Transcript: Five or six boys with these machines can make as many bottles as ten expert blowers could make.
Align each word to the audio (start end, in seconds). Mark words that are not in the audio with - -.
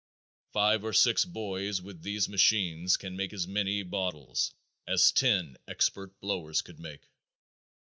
Five 0.51 0.83
or 0.83 0.93
six 0.93 1.25
boys 1.25 1.79
with 1.79 2.01
these 2.01 2.27
machines 2.27 2.97
can 2.97 3.15
make 3.15 3.33
as 3.33 3.45
many 3.47 3.83
bottles 3.83 4.51
as 4.87 5.11
ten 5.11 5.57
expert 5.67 6.19
blowers 6.19 6.63
could 6.63 6.79
make. 6.79 7.07